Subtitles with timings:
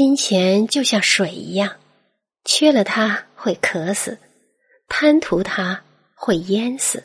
[0.00, 1.76] 金钱就像水一样
[2.46, 4.16] 缺了它会渴死
[4.88, 5.82] 贪图它
[6.14, 7.04] 会淹死。